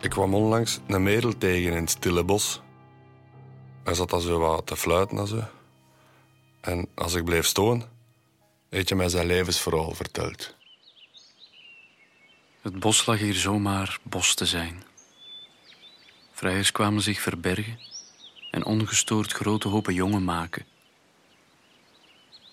[0.00, 2.60] Ik kwam onlangs een merel tegen in het stille bos.
[3.84, 5.42] Hij zat dan zo wat te fluiten en zo.
[6.60, 7.84] En als ik bleef staan,
[8.68, 10.54] heeft hij mij zijn levensverhaal verteld.
[12.62, 14.82] Het bos lag hier zomaar bos te zijn.
[16.32, 17.78] Vrijers kwamen zich verbergen
[18.50, 20.66] en ongestoord grote hopen jongen maken.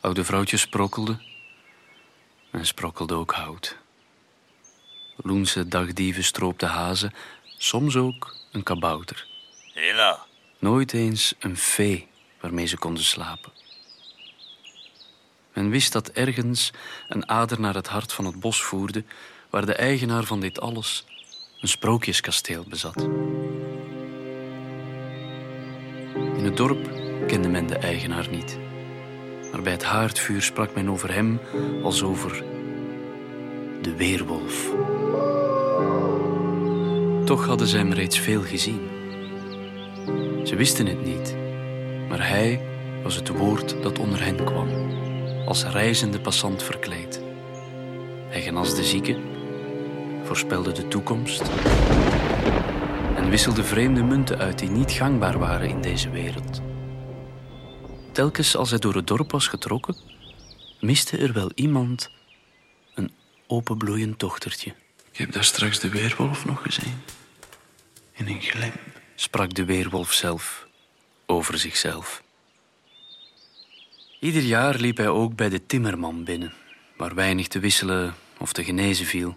[0.00, 1.22] Oude vrouwtjes sprokkelden
[2.50, 3.76] en sprokkelde ook hout.
[5.16, 7.14] Loense dagdieven stroopten hazen,
[7.62, 9.26] soms ook een kabouter.
[9.74, 10.26] Hela.
[10.58, 12.08] Nooit eens een vee
[12.40, 13.52] waarmee ze konden slapen.
[15.52, 16.70] Men wist dat ergens
[17.08, 19.04] een ader naar het hart van het bos voerde,
[19.50, 21.04] waar de eigenaar van dit alles
[21.60, 23.02] een sprookjeskasteel bezat.
[26.14, 26.90] In het dorp
[27.26, 28.58] kende men de eigenaar niet,
[29.50, 31.40] maar bij het haardvuur sprak men over hem
[31.82, 32.44] als over
[33.82, 34.68] de weerwolf.
[37.30, 38.88] Toch hadden ze hem reeds veel gezien.
[40.44, 41.36] Ze wisten het niet,
[42.08, 42.60] maar hij
[43.02, 44.68] was het woord dat onder hen kwam,
[45.46, 47.22] als reizende passant verkleed.
[48.28, 49.22] Hij genas de zieken,
[50.24, 51.42] voorspelde de toekomst
[53.16, 56.60] en wisselde vreemde munten uit die niet gangbaar waren in deze wereld.
[58.12, 59.96] Telkens als hij door het dorp was getrokken,
[60.80, 62.10] miste er wel iemand
[62.94, 63.10] een
[63.46, 64.74] openbloeiend dochtertje.
[65.12, 66.94] Ik heb daar straks de weerwolf nog gezien.
[68.20, 68.74] In een glimp.
[69.14, 70.66] sprak de weerwolf zelf
[71.26, 72.22] over zichzelf.
[74.18, 76.52] Ieder jaar liep hij ook bij de timmerman binnen,
[76.96, 79.36] waar weinig te wisselen of te genezen viel,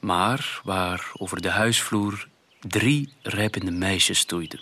[0.00, 2.28] maar waar over de huisvloer
[2.60, 4.60] drie rijpende meisjes stoeiden.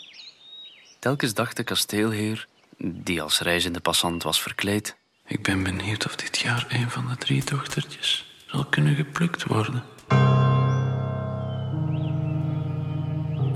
[0.98, 2.46] Telkens dacht de kasteelheer,
[2.78, 7.16] die als reizende passant was verkleed, Ik ben benieuwd of dit jaar een van de
[7.16, 9.84] drie dochtertjes zal kunnen geplukt worden.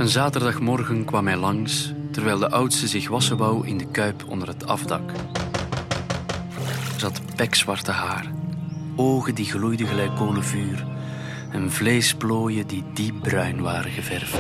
[0.05, 4.49] Een zaterdagmorgen kwam hij langs, terwijl de oudste zich wassen wou in de kuip onder
[4.49, 5.11] het afdak.
[6.97, 8.33] Ze had pekzwarte haar,
[8.97, 10.87] ogen die gloeiden gelijk kolenvuur
[11.53, 14.39] en vleesplooien die diep bruin waren geverfd.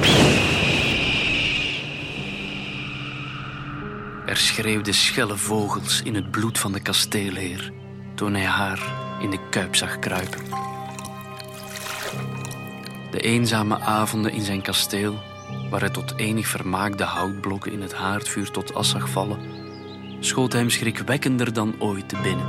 [4.27, 7.73] Er schreeuwden schelle vogels in het bloed van de kasteelheer
[8.15, 8.83] toen hij haar
[9.21, 10.43] in de kuip zag kruipen.
[13.11, 15.33] De eenzame avonden in zijn kasteel,
[15.71, 19.39] waar hij tot enig vermaak de houtblokken in het haardvuur tot as zag vallen,
[20.21, 22.47] schoot hem schrikwekkender dan ooit te binnen.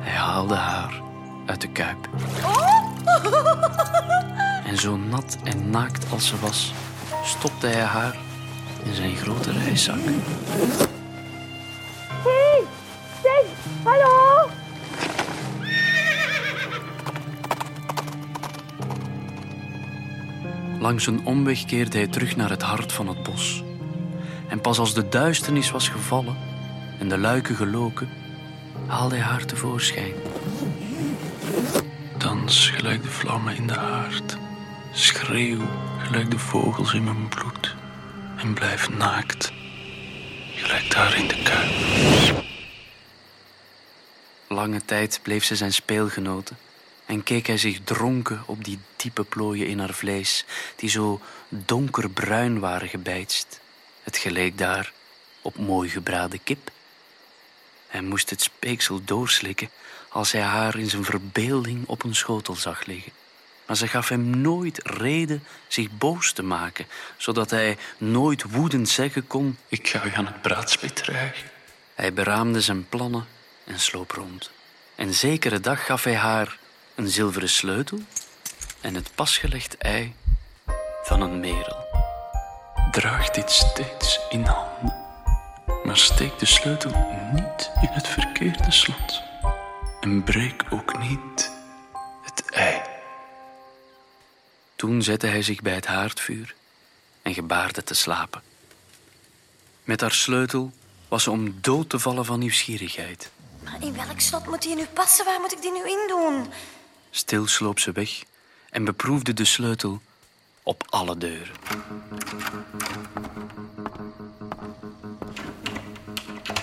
[0.00, 1.02] Hij haalde haar
[1.46, 2.08] uit de kuip.
[4.66, 6.72] En zo nat en naakt als ze was,
[7.24, 8.16] stopte hij haar
[8.84, 9.98] in zijn grote reiszak.
[20.86, 23.62] Langs een omweg keerde hij terug naar het hart van het bos.
[24.48, 26.36] En pas als de duisternis was gevallen
[26.98, 28.08] en de luiken geloken,
[28.86, 30.12] haalde hij haar tevoorschijn.
[32.18, 34.36] Dans gelijk de vlammen in de haard.
[34.92, 35.60] Schreeuw
[35.98, 37.74] gelijk de vogels in mijn bloed.
[38.36, 39.52] En blijf naakt,
[40.54, 42.44] gelijk daar in de kuip.
[44.48, 46.54] Lange tijd bleef ze zijn speelgenote
[47.06, 50.44] en keek hij zich dronken op die diepe plooien in haar vlees,
[50.76, 53.60] die zo donkerbruin waren gebijtst.
[54.02, 54.92] Het geleek daar
[55.42, 56.70] op mooi gebraden kip.
[57.86, 59.70] Hij moest het speeksel doorslikken
[60.08, 63.12] als hij haar in zijn verbeelding op een schotel zag liggen.
[63.66, 66.86] Maar ze gaf hem nooit reden zich boos te maken,
[67.16, 71.50] zodat hij nooit woedend zeggen kon: Ik ga u aan het braadspit dragen.
[71.94, 73.26] Hij beraamde zijn plannen
[73.64, 74.50] en sloop rond.
[74.94, 76.58] En zekere dag gaf hij haar
[76.96, 78.00] een zilveren sleutel
[78.80, 80.14] en het pasgelegd ei
[81.02, 81.84] van een merel.
[82.90, 85.04] Draag dit steeds in handen.
[85.84, 86.90] Maar steek de sleutel
[87.32, 89.22] niet in het verkeerde slot.
[90.00, 91.50] En breek ook niet
[92.22, 92.80] het ei.
[94.76, 96.54] Toen zette hij zich bij het haardvuur
[97.22, 98.42] en gebaarde te slapen.
[99.84, 100.72] Met haar sleutel
[101.08, 103.30] was ze om dood te vallen van nieuwsgierigheid.
[103.64, 105.24] Maar in welk slot moet die nu passen?
[105.24, 106.52] Waar moet ik die nu in doen?
[107.16, 108.22] Stil sloop ze weg
[108.70, 110.00] en beproefde de sleutel
[110.62, 111.54] op alle deuren.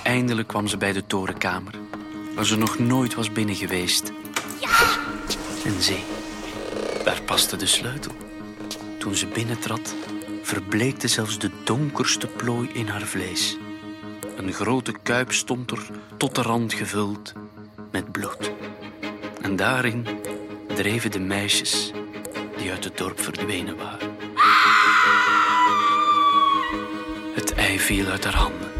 [0.03, 1.73] Eindelijk kwam ze bij de torenkamer,
[2.35, 4.11] waar ze nog nooit was binnen geweest.
[5.65, 6.03] En zie,
[7.03, 8.11] daar paste de sleutel.
[8.99, 9.95] Toen ze binnentrad,
[10.41, 13.57] verbleekte zelfs de donkerste plooi in haar vlees.
[14.35, 17.33] Een grote kuip stond er tot de rand gevuld
[17.91, 18.51] met bloed.
[19.41, 20.07] En daarin
[20.75, 21.91] dreven de meisjes
[22.57, 24.15] die uit het dorp verdwenen waren.
[27.35, 28.71] Het ei viel uit haar handen.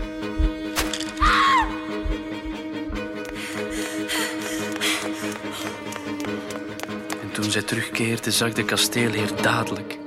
[7.22, 9.98] En toen zij terugkeerde, zag de kasteelheer dadelijk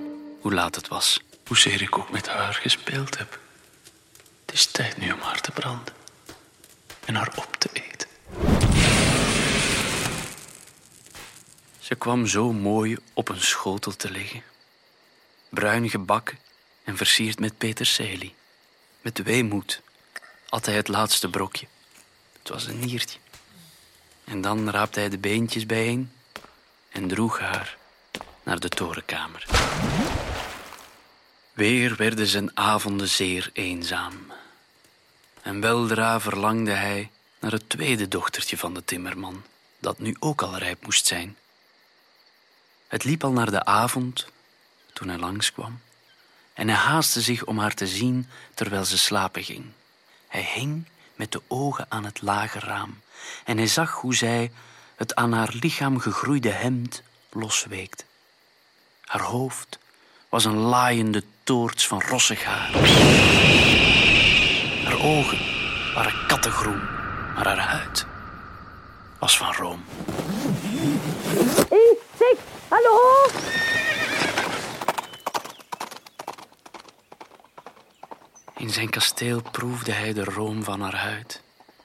[0.41, 1.21] hoe laat het was.
[1.47, 3.39] Hoezeer ik ook met haar gespeeld heb.
[4.47, 5.95] Het is tijd nu om haar te branden
[7.05, 7.86] en haar op te eten.
[11.87, 14.43] Ze kwam zo mooi op een schotel te liggen.
[15.49, 16.39] Bruin gebakken
[16.85, 18.35] en versierd met peterselie.
[19.01, 19.83] Met weemoed
[20.49, 21.67] at hij het laatste brokje.
[22.39, 23.19] Het was een niertje.
[24.25, 26.13] En dan raapte hij de beentjes bijeen
[26.89, 27.77] en droeg haar
[28.43, 29.47] naar de torenkamer.
[31.53, 34.33] Weer werden zijn avonden zeer eenzaam.
[35.43, 39.45] En weldra verlangde hij naar het tweede dochtertje van de timmerman,
[39.79, 41.37] dat nu ook al rijp moest zijn.
[42.97, 44.27] Het liep al naar de avond
[44.93, 45.81] toen hij langskwam
[46.55, 49.65] en hij haastte zich om haar te zien terwijl ze slapen ging.
[50.29, 50.85] Hij hing
[51.15, 53.01] met de ogen aan het lage raam
[53.45, 54.51] en hij zag hoe zij
[54.95, 58.05] het aan haar lichaam gegroeide hemd losweekte.
[59.01, 59.79] Haar hoofd
[60.29, 62.71] was een laaiende toorts van rossig haar.
[64.85, 65.39] Haar ogen
[65.95, 66.81] waren kattengroen,
[67.35, 68.07] maar haar huid
[69.19, 69.85] was van room.
[72.19, 73.27] Zeg, hallo?
[78.57, 81.43] In zijn kasteel proefde hij de room van haar huid.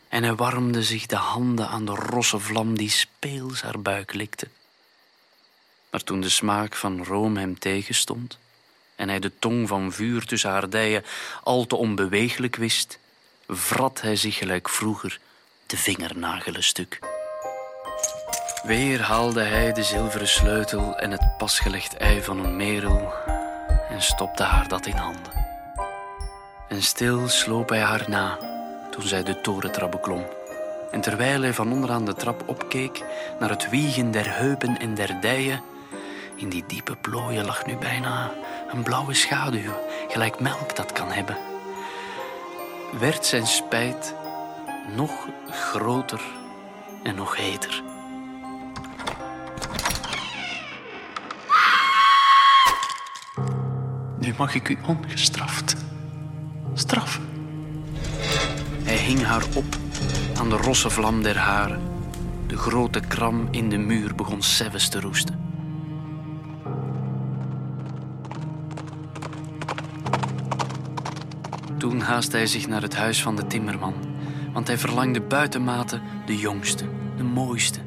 [0.10, 4.48] En hij warmde zich de handen aan de rosse vlam die speels haar buik likte.
[5.92, 8.38] Maar toen de smaak van room hem tegenstond
[8.96, 11.04] en hij de tong van vuur tussen haar dijen
[11.44, 13.00] al te onbeweeglijk wist,
[13.48, 15.20] vrat hij zich gelijk vroeger
[15.66, 17.11] de vingernagelen stuk.
[18.62, 23.14] Weer haalde hij de zilveren sleutel en het pasgelegd ei van een merel
[23.90, 25.32] en stopte haar dat in handen.
[26.68, 28.38] En stil sloop hij haar na
[28.92, 30.26] toen zij de torentrap beklom.
[30.92, 33.04] En terwijl hij van onderaan de trap opkeek
[33.40, 35.62] naar het wiegen der heupen en der dijen,
[36.36, 38.32] in die diepe plooien lag nu bijna
[38.72, 39.74] een blauwe schaduw,
[40.08, 41.38] gelijk melk dat kan hebben.
[43.00, 44.16] Werd zijn spijt
[44.96, 46.22] nog groter
[47.04, 47.91] en nog heter.
[54.38, 55.76] Mag ik u ongestraft
[56.74, 57.24] straffen.
[58.84, 59.76] Hij hing haar op
[60.38, 61.82] aan de rosse vlam der haren.
[62.48, 65.40] De grote kram in de muur begon sefes te roesten.
[71.78, 73.94] Toen haastte hij zich naar het huis van de timmerman,
[74.54, 76.86] want hij verlangde buitenmate de jongste,
[77.18, 77.80] de mooiste,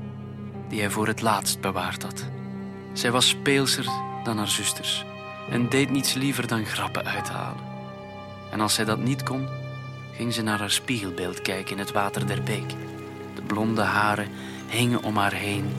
[0.69, 2.25] die hij voor het laatst bewaard had.
[2.93, 3.87] Zij was speelser
[4.25, 5.05] dan haar zusters
[5.51, 7.63] en deed niets liever dan grappen uithalen.
[8.51, 9.49] En als zij dat niet kon,
[10.17, 12.69] ging ze naar haar spiegelbeeld kijken in het water der beek.
[13.35, 14.29] De blonde haren
[14.67, 15.73] hingen om haar heen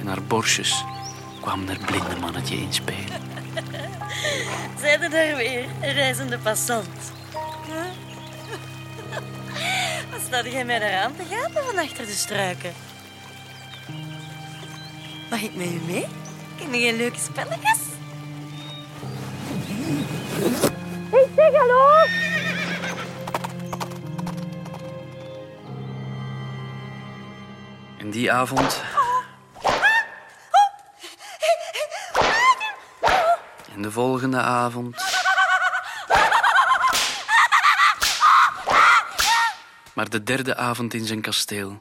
[0.00, 0.84] en haar borstjes
[1.40, 3.20] kwam er blinde mannetje in spelen.
[4.80, 6.88] Zijn daar weer, een reizende passant?
[10.10, 12.72] Wat staat jij mij daar aan te gapen van achter de struiken?
[15.30, 16.06] Mag ik met u mee?
[16.56, 17.93] Ken je leuke spelletjes?
[21.10, 22.06] Ik zeg hallo!
[27.98, 28.82] En die avond.
[33.74, 34.96] En de volgende avond.
[39.92, 41.80] Maar de derde avond in zijn kasteel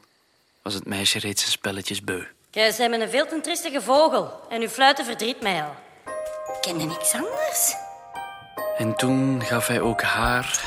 [0.62, 2.24] was het meisje reeds zijn spelletjes beu.
[2.52, 5.76] Jij bent een veel te triestige vogel en uw fluiten verdriet mij al.
[6.64, 7.76] Ken je niks anders?
[8.78, 10.64] En toen gaf hij ook haar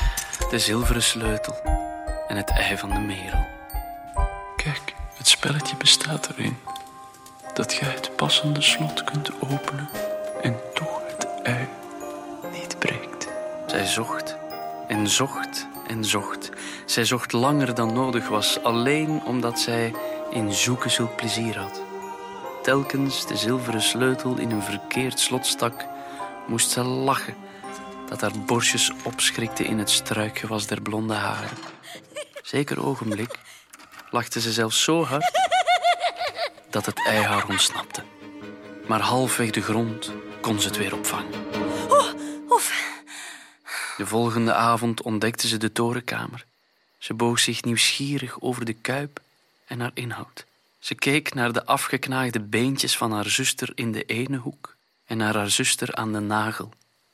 [0.49, 1.55] de zilveren sleutel
[2.27, 3.45] en het ei van de merel.
[4.55, 6.57] Kijk, het spelletje bestaat erin
[7.53, 9.89] dat jij het passende slot kunt openen
[10.41, 11.67] en toch het ei
[12.51, 13.27] niet breekt.
[13.67, 14.37] Zij zocht
[14.87, 16.49] en zocht en zocht.
[16.85, 19.93] Zij zocht langer dan nodig was, alleen omdat zij
[20.29, 21.86] in zoeken zulk plezier had.
[22.67, 25.85] Telkens de zilveren sleutel in een verkeerd slot stak,
[26.47, 27.35] moest ze lachen
[28.09, 31.57] dat haar borstjes opschrikte in het struikgewas der blonde haren.
[32.41, 33.39] Zeker ogenblik
[34.11, 35.31] lachte ze zelfs zo hard
[36.69, 38.03] dat het ei haar ontsnapte.
[38.87, 41.45] Maar halfweg de grond kon ze het weer opvangen.
[42.49, 43.03] Oef,
[43.97, 46.45] De volgende avond ontdekte ze de torenkamer.
[46.97, 49.19] Ze boog zich nieuwsgierig over de kuip
[49.67, 50.46] en haar inhoud.
[50.87, 54.75] Ze keek naar de afgeknaagde beentjes van haar zuster in de ene hoek
[55.05, 56.71] en naar haar zuster aan de nagel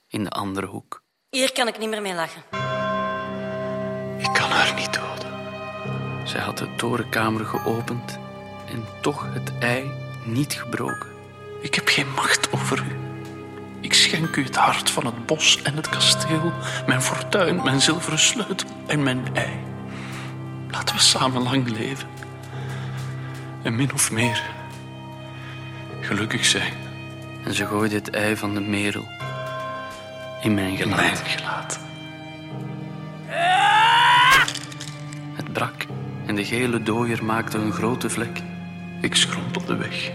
[0.07, 1.03] in de andere hoek.
[1.29, 2.43] hier kan ik niet meer mee lachen.
[4.39, 6.27] haar niet doden.
[6.27, 8.19] Zij had de torenkamer geopend
[8.69, 9.91] en toch het ei
[10.25, 11.09] niet gebroken.
[11.61, 12.95] Ik heb geen macht over u.
[13.81, 16.53] Ik schenk u het hart van het bos en het kasteel,
[16.87, 19.59] mijn fortuin, mijn zilveren sleutel en mijn ei.
[20.71, 22.12] Laten we samen lang leven.
[23.63, 24.41] En min of meer
[26.01, 26.73] gelukkig zijn
[27.45, 29.07] En ze gooide het ei van de merel
[30.41, 30.95] in mijn gelaat.
[30.95, 31.79] mijn gelaat.
[35.35, 35.85] Het brak
[36.25, 38.41] en de gele dooier maakte een grote vlek.
[39.01, 40.11] Ik schrompelde weg.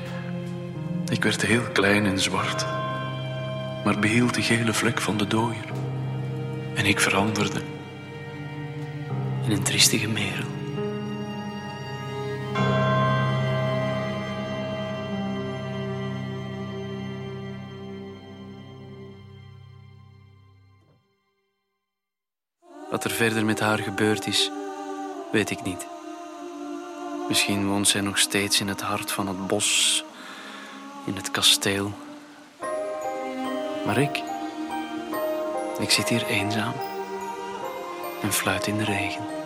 [1.09, 2.67] Ik werd heel klein en zwart,
[3.85, 5.65] maar behield de gele vlek van de dooier.
[6.75, 7.61] En ik veranderde.
[9.45, 10.58] in een triestige merel.
[22.99, 24.51] Wat er verder met haar gebeurd is,
[25.33, 25.87] weet ik niet.
[27.29, 30.05] Misschien woont zij nog steeds in het hart van het bos,
[31.05, 31.93] in het kasteel.
[33.87, 34.23] Maar ik,
[35.79, 36.75] ik zit hier eenzaam
[38.23, 39.38] en fluit in de regen.